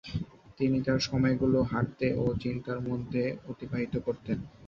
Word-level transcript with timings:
তিনি 0.57 0.77
তার 0.85 0.99
সময়গুলো 1.07 1.59
হাঁটতে 1.71 2.07
ও 2.15 2.35
চিন্তার 2.43 2.79
মধ্যে 2.89 3.21
অতিবাহিত 3.49 3.93
করতেন। 4.05 4.37